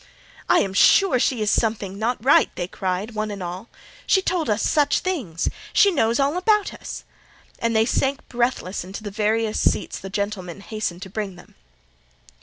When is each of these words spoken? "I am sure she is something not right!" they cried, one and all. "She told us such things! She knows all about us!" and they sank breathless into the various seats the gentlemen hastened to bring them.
"I 0.49 0.61
am 0.61 0.73
sure 0.73 1.19
she 1.19 1.43
is 1.43 1.51
something 1.51 1.99
not 1.99 2.25
right!" 2.25 2.49
they 2.55 2.67
cried, 2.67 3.13
one 3.13 3.29
and 3.29 3.43
all. 3.43 3.69
"She 4.07 4.19
told 4.23 4.49
us 4.49 4.63
such 4.67 4.97
things! 5.01 5.47
She 5.73 5.91
knows 5.91 6.19
all 6.19 6.37
about 6.37 6.73
us!" 6.73 7.03
and 7.59 7.75
they 7.75 7.85
sank 7.85 8.27
breathless 8.27 8.83
into 8.83 9.03
the 9.03 9.11
various 9.11 9.59
seats 9.59 9.99
the 9.99 10.09
gentlemen 10.09 10.61
hastened 10.61 11.03
to 11.03 11.09
bring 11.11 11.35
them. 11.35 11.53